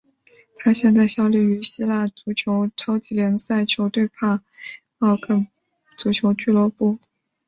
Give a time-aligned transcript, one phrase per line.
[0.55, 4.41] 他现在效力于希腊足球超级联赛球队帕
[4.97, 5.45] 奥克
[5.95, 6.97] 足球俱乐部。